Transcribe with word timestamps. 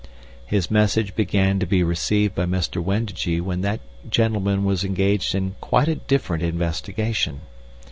His 0.47 0.71
message 0.71 1.15
began 1.15 1.59
to 1.59 1.67
be 1.67 1.83
received 1.83 2.33
by 2.33 2.47
Mr. 2.47 2.81
Wendigee 2.83 3.39
when 3.39 3.61
that 3.61 3.81
gentleman 4.09 4.63
was 4.63 4.83
engaged 4.83 5.35
in 5.35 5.55
quite 5.61 5.87
a 5.87 5.93
different 5.93 6.41
investigation. 6.41 7.41